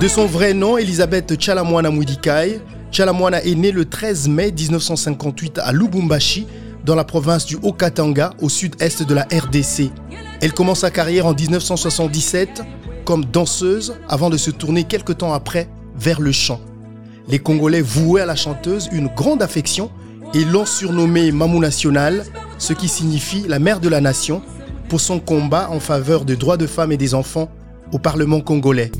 De 0.00 0.08
son 0.08 0.26
vrai 0.26 0.54
nom, 0.54 0.78
Elisabeth 0.78 1.40
Chalamwana 1.40 1.90
Moudikai, 1.90 2.60
Chalamwana 2.92 3.42
est 3.42 3.56
née 3.56 3.72
le 3.72 3.84
13 3.84 4.28
mai 4.28 4.52
1958 4.52 5.58
à 5.58 5.72
Lubumbashi, 5.72 6.46
dans 6.84 6.94
la 6.94 7.02
province 7.02 7.44
du 7.44 7.56
Haut-Katanga, 7.60 8.34
au 8.40 8.48
sud-est 8.48 9.02
de 9.02 9.14
la 9.14 9.22
RDC. 9.22 9.90
Elle 10.40 10.52
commence 10.52 10.80
sa 10.80 10.92
carrière 10.92 11.26
en 11.26 11.34
1977 11.34 12.62
comme 13.04 13.24
danseuse 13.24 13.96
avant 14.08 14.30
de 14.30 14.36
se 14.36 14.52
tourner 14.52 14.84
quelque 14.84 15.12
temps 15.12 15.32
après 15.32 15.68
vers 15.96 16.20
le 16.20 16.30
chant. 16.30 16.60
Les 17.26 17.40
Congolais 17.40 17.82
vouaient 17.82 18.22
à 18.22 18.26
la 18.26 18.36
chanteuse 18.36 18.88
une 18.92 19.08
grande 19.08 19.42
affection 19.42 19.90
et 20.34 20.44
l'ont 20.44 20.66
surnommée 20.66 21.30
Mamou 21.30 21.60
National, 21.60 22.24
ce 22.58 22.72
qui 22.72 22.88
signifie 22.88 23.44
la 23.46 23.58
mère 23.58 23.80
de 23.80 23.88
la 23.88 24.00
nation, 24.00 24.42
pour 24.88 25.00
son 25.00 25.20
combat 25.20 25.70
en 25.70 25.80
faveur 25.80 26.24
des 26.24 26.36
droits 26.36 26.56
de 26.56 26.66
femmes 26.66 26.92
et 26.92 26.96
des 26.96 27.14
enfants 27.14 27.50
au 27.92 27.98
Parlement 27.98 28.40
congolais. 28.40 28.90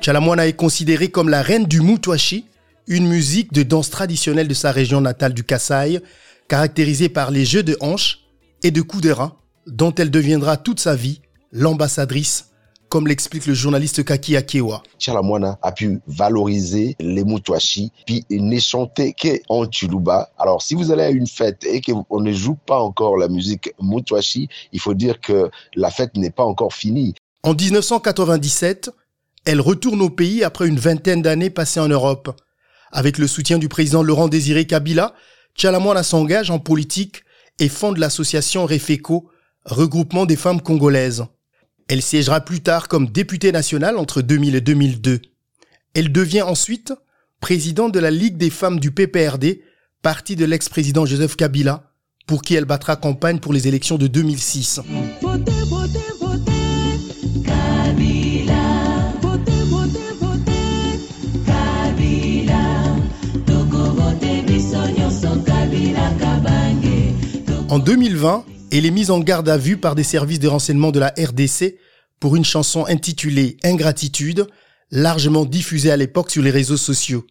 Chalamwana 0.00 0.46
est 0.46 0.52
considérée 0.52 1.08
comme 1.08 1.30
la 1.30 1.40
reine 1.40 1.64
du 1.64 1.80
Mutwashi, 1.80 2.44
une 2.86 3.08
musique 3.08 3.54
de 3.54 3.62
danse 3.62 3.88
traditionnelle 3.88 4.48
de 4.48 4.54
sa 4.54 4.70
région 4.70 5.00
natale 5.00 5.32
du 5.32 5.44
Kasaï, 5.44 6.00
caractérisée 6.46 7.08
par 7.08 7.30
les 7.30 7.46
jeux 7.46 7.62
de 7.62 7.76
hanches 7.80 8.18
et 8.62 8.70
de 8.70 8.82
coups 8.82 9.02
de 9.02 9.10
rein, 9.10 9.32
dont 9.66 9.94
elle 9.94 10.10
deviendra 10.10 10.56
toute 10.56 10.80
sa 10.80 10.94
vie 10.94 11.20
l'ambassadrice 11.52 12.50
comme 12.94 13.08
l'explique 13.08 13.46
le 13.46 13.54
journaliste 13.54 14.04
Kaki 14.04 14.36
Akewa. 14.36 14.80
Chalamwana 15.00 15.58
a 15.62 15.72
pu 15.72 15.98
valoriser 16.06 16.94
les 17.00 17.24
Mutwashi, 17.24 17.90
puis 18.06 18.24
ne 18.30 18.60
chanter 18.60 19.16
qu'en 19.20 19.66
Tuluba. 19.66 20.30
Alors, 20.38 20.62
si 20.62 20.76
vous 20.76 20.92
allez 20.92 21.02
à 21.02 21.10
une 21.10 21.26
fête 21.26 21.64
et 21.64 21.80
qu'on 21.80 22.20
ne 22.20 22.32
joue 22.32 22.54
pas 22.54 22.78
encore 22.78 23.16
la 23.16 23.26
musique 23.26 23.72
Mutwashi, 23.82 24.48
il 24.70 24.78
faut 24.78 24.94
dire 24.94 25.20
que 25.20 25.50
la 25.74 25.90
fête 25.90 26.16
n'est 26.16 26.30
pas 26.30 26.44
encore 26.44 26.72
finie. 26.72 27.14
En 27.42 27.54
1997, 27.54 28.92
elle 29.44 29.60
retourne 29.60 30.00
au 30.00 30.10
pays 30.10 30.44
après 30.44 30.68
une 30.68 30.78
vingtaine 30.78 31.20
d'années 31.20 31.50
passées 31.50 31.80
en 31.80 31.88
Europe. 31.88 32.40
Avec 32.92 33.18
le 33.18 33.26
soutien 33.26 33.58
du 33.58 33.68
président 33.68 34.04
Laurent 34.04 34.28
Désiré 34.28 34.68
Kabila, 34.68 35.14
Tchalamwana 35.56 36.04
s'engage 36.04 36.52
en 36.52 36.60
politique 36.60 37.24
et 37.58 37.68
fonde 37.68 37.98
l'association 37.98 38.66
Refeco, 38.66 39.28
regroupement 39.64 40.26
des 40.26 40.36
femmes 40.36 40.60
congolaises. 40.60 41.24
Elle 41.88 42.02
siégera 42.02 42.40
plus 42.40 42.60
tard 42.60 42.88
comme 42.88 43.08
députée 43.08 43.52
nationale 43.52 43.98
entre 43.98 44.22
2000 44.22 44.54
et 44.54 44.60
2002. 44.60 45.20
Elle 45.94 46.12
devient 46.12 46.42
ensuite 46.42 46.92
présidente 47.40 47.92
de 47.92 48.00
la 48.00 48.10
Ligue 48.10 48.36
des 48.36 48.50
femmes 48.50 48.80
du 48.80 48.90
PPRD, 48.90 49.60
parti 50.02 50.34
de 50.34 50.46
l'ex-président 50.46 51.04
Joseph 51.04 51.36
Kabila, 51.36 51.92
pour 52.26 52.42
qui 52.42 52.54
elle 52.54 52.64
battra 52.64 52.96
campagne 52.96 53.38
pour 53.38 53.52
les 53.52 53.68
élections 53.68 53.98
de 53.98 54.06
2006. 54.06 54.80
En 67.68 67.78
2020, 67.78 68.44
elle 68.78 68.86
est 68.86 68.90
mise 68.90 69.12
en 69.12 69.20
garde 69.20 69.48
à 69.48 69.56
vue 69.56 69.76
par 69.76 69.94
des 69.94 70.02
services 70.02 70.40
de 70.40 70.48
renseignement 70.48 70.90
de 70.90 70.98
la 70.98 71.14
RDC 71.16 71.76
pour 72.18 72.34
une 72.34 72.44
chanson 72.44 72.84
intitulée 72.86 73.56
Ingratitude, 73.62 74.48
largement 74.90 75.44
diffusée 75.44 75.92
à 75.92 75.96
l'époque 75.96 76.30
sur 76.30 76.42
les 76.42 76.50
réseaux 76.50 76.76
sociaux. 76.76 77.24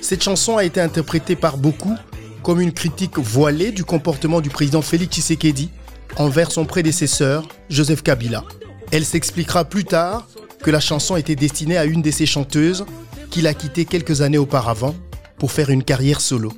Cette 0.00 0.22
chanson 0.22 0.56
a 0.56 0.64
été 0.64 0.80
interprétée 0.80 1.36
par 1.36 1.58
beaucoup 1.58 1.94
comme 2.42 2.60
une 2.60 2.72
critique 2.72 3.18
voilée 3.18 3.70
du 3.70 3.84
comportement 3.84 4.40
du 4.40 4.48
président 4.48 4.82
Félix 4.82 5.14
Tshisekedi 5.14 5.70
envers 6.16 6.50
son 6.50 6.64
prédécesseur, 6.64 7.46
Joseph 7.68 8.02
Kabila. 8.02 8.42
Elle 8.90 9.04
s'expliquera 9.04 9.66
plus 9.66 9.84
tard 9.84 10.26
que 10.62 10.70
la 10.70 10.80
chanson 10.80 11.16
était 11.16 11.36
destinée 11.36 11.76
à 11.76 11.84
une 11.84 12.00
de 12.00 12.10
ses 12.10 12.24
chanteuses 12.24 12.86
qu'il 13.30 13.46
a 13.46 13.52
quittée 13.52 13.84
quelques 13.84 14.22
années 14.22 14.38
auparavant 14.38 14.94
pour 15.38 15.52
faire 15.52 15.68
une 15.68 15.84
carrière 15.84 16.22
solo. 16.22 16.52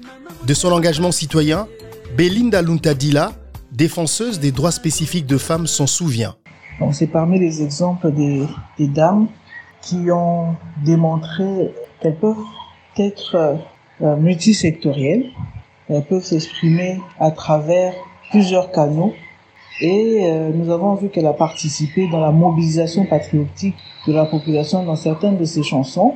De 0.46 0.54
son 0.54 0.70
engagement 0.70 1.10
citoyen, 1.10 1.66
Belinda 2.16 2.62
Luntadila, 2.62 3.32
défenseuse 3.72 4.38
des 4.38 4.52
droits 4.52 4.70
spécifiques 4.70 5.26
de 5.26 5.38
femmes, 5.38 5.66
s'en 5.66 5.88
souvient. 5.88 6.36
C'est 6.92 7.08
parmi 7.08 7.38
les 7.38 7.62
exemples 7.62 8.12
des, 8.12 8.46
dames 8.78 9.26
qui 9.82 10.10
ont 10.10 10.54
démontré 10.84 11.74
qu'elles 12.00 12.16
peuvent 12.16 12.36
être 12.96 13.58
euh, 14.02 14.16
multisectorielles, 14.16 15.26
elles 15.88 16.04
peuvent 16.04 16.24
s'exprimer 16.24 17.00
à 17.18 17.32
travers 17.32 17.92
plusieurs 18.30 18.70
canaux 18.70 19.14
et 19.80 20.26
euh, 20.26 20.50
nous 20.54 20.70
avons 20.70 20.94
vu 20.94 21.08
qu'elle 21.08 21.26
a 21.26 21.32
participé 21.32 22.08
dans 22.08 22.20
la 22.20 22.30
mobilisation 22.30 23.06
patriotique 23.06 23.76
de 24.06 24.12
la 24.12 24.26
population 24.26 24.84
dans 24.84 24.96
certaines 24.96 25.38
de 25.38 25.44
ses 25.44 25.62
chansons. 25.62 26.14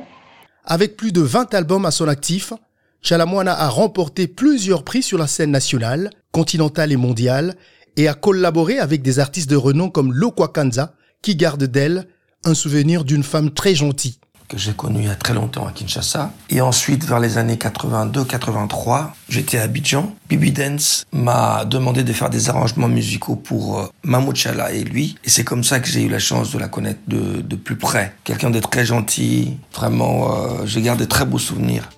Avec 0.63 0.97
plus 0.97 1.11
de 1.11 1.21
20 1.21 1.53
albums 1.53 1.85
à 1.85 1.91
son 1.91 2.07
actif, 2.07 2.53
Chalamwana 3.01 3.53
a 3.53 3.67
remporté 3.69 4.27
plusieurs 4.27 4.83
prix 4.83 5.03
sur 5.03 5.17
la 5.17 5.27
scène 5.27 5.51
nationale, 5.51 6.09
continentale 6.31 6.91
et 6.91 6.97
mondiale 6.97 7.55
et 7.97 8.07
a 8.07 8.13
collaboré 8.13 8.79
avec 8.79 9.01
des 9.01 9.19
artistes 9.19 9.49
de 9.49 9.55
renom 9.55 9.89
comme 9.89 10.13
Lokwa 10.13 10.47
Kanza 10.47 10.93
qui 11.21 11.35
garde 11.35 11.63
d'elle 11.63 12.07
un 12.43 12.53
souvenir 12.53 13.03
d'une 13.03 13.23
femme 13.23 13.51
très 13.51 13.75
gentille 13.75 14.19
que 14.47 14.57
j'ai 14.57 14.73
connu 14.73 14.99
il 14.99 15.05
y 15.05 15.09
a 15.09 15.15
très 15.15 15.33
longtemps 15.33 15.67
à 15.67 15.71
Kinshasa. 15.71 16.31
Et 16.49 16.61
ensuite, 16.61 17.03
vers 17.05 17.19
les 17.19 17.37
années 17.37 17.55
82-83, 17.55 19.11
j'étais 19.29 19.57
à 19.57 19.63
Abidjan. 19.63 20.13
Bibi 20.29 20.51
Dance 20.51 21.05
m'a 21.11 21.65
demandé 21.65 22.03
de 22.03 22.13
faire 22.13 22.29
des 22.29 22.49
arrangements 22.49 22.87
musicaux 22.87 23.35
pour 23.35 23.79
euh, 23.79 23.85
Mahmoud 24.03 24.35
Chala 24.35 24.71
et 24.71 24.83
lui. 24.83 25.15
Et 25.23 25.29
c'est 25.29 25.43
comme 25.43 25.63
ça 25.63 25.79
que 25.79 25.87
j'ai 25.87 26.03
eu 26.03 26.09
la 26.09 26.19
chance 26.19 26.51
de 26.51 26.59
la 26.59 26.67
connaître 26.67 27.01
de, 27.07 27.41
de 27.41 27.55
plus 27.55 27.75
près. 27.75 28.13
Quelqu'un 28.23 28.49
de 28.49 28.59
très 28.59 28.85
gentil. 28.85 29.57
Vraiment, 29.73 30.33
euh, 30.33 30.65
je 30.65 30.79
garde 30.79 30.99
de 30.99 31.05
très 31.05 31.25
beaux 31.25 31.39
souvenirs. 31.39 31.89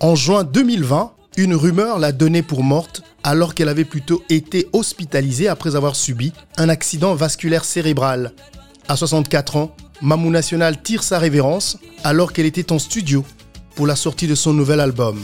En 0.00 0.16
juin 0.16 0.44
2020, 0.44 1.12
une 1.36 1.54
rumeur 1.54 1.98
l'a 1.98 2.12
donnée 2.12 2.42
pour 2.42 2.62
morte 2.62 3.02
alors 3.24 3.54
qu'elle 3.54 3.68
avait 3.68 3.84
plutôt 3.84 4.22
été 4.30 4.68
hospitalisée 4.72 5.48
après 5.48 5.74
avoir 5.74 5.96
subi 5.96 6.32
un 6.56 6.68
accident 6.68 7.14
vasculaire 7.14 7.64
cérébral. 7.64 8.32
À 8.86 8.96
64 8.96 9.56
ans, 9.56 9.74
Mamou 10.02 10.30
National 10.30 10.80
tire 10.80 11.02
sa 11.02 11.18
révérence 11.18 11.78
alors 12.04 12.32
qu'elle 12.32 12.46
était 12.46 12.70
en 12.70 12.78
studio 12.78 13.24
pour 13.74 13.86
la 13.86 13.96
sortie 13.96 14.28
de 14.28 14.34
son 14.34 14.52
nouvel 14.52 14.78
album. 14.78 15.22